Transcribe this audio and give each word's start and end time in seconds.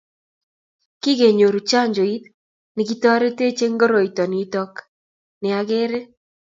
kikenyoru 1.01 1.59
chanjoit 1.69 2.23
ne 2.75 2.81
ketrtech 2.87 3.59
eng' 3.65 3.79
koroito 3.81 4.23
nito 4.31 4.63
ne 5.41 5.49
ang'er 5.59 5.91